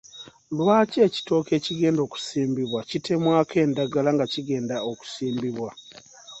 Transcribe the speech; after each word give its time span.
Lwaki 0.57 0.97
ekitooke 1.07 1.51
ekigenda 1.59 1.99
okusimbibwa 2.07 2.79
kitemwaka 2.89 3.53
endagala 3.65 4.09
nga 4.15 4.25
kigenda 4.33 4.75
okusibmbiwa? 4.91 5.69